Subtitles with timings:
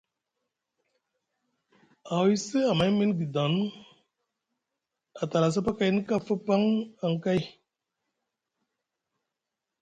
[2.11, 3.53] A hoysi amay miŋ guidaŋ
[5.21, 6.61] a tala sapakayni kafa paŋ
[7.05, 7.41] aŋ kay.